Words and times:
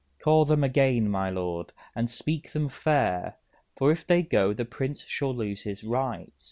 _Call 0.19 0.45
them 0.45 0.63
again, 0.63 1.09
my 1.11 1.29
lord, 1.29 1.73
and 1.95 2.09
speak 2.09 2.53
them 2.53 2.69
fair; 2.69 3.35
For, 3.75 3.91
if 3.91 4.07
they 4.07 4.23
go, 4.23 4.51
the 4.51 4.65
prince 4.65 5.03
shall 5.05 5.31
lose 5.35 5.61
his 5.61 5.83
right. 5.83 6.33